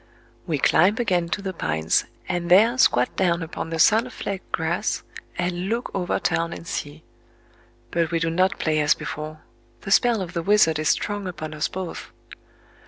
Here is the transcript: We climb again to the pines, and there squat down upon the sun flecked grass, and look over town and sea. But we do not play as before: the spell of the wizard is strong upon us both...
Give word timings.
We 0.47 0.57
climb 0.57 0.95
again 0.97 1.29
to 1.29 1.43
the 1.43 1.53
pines, 1.53 2.05
and 2.27 2.49
there 2.49 2.75
squat 2.79 3.15
down 3.15 3.43
upon 3.43 3.69
the 3.69 3.77
sun 3.77 4.09
flecked 4.09 4.51
grass, 4.51 5.03
and 5.37 5.69
look 5.69 5.91
over 5.93 6.17
town 6.17 6.53
and 6.53 6.65
sea. 6.65 7.03
But 7.91 8.09
we 8.09 8.17
do 8.17 8.31
not 8.31 8.57
play 8.57 8.79
as 8.79 8.95
before: 8.95 9.41
the 9.81 9.91
spell 9.91 10.23
of 10.23 10.33
the 10.33 10.41
wizard 10.41 10.79
is 10.79 10.89
strong 10.89 11.27
upon 11.27 11.53
us 11.53 11.67
both... 11.67 12.11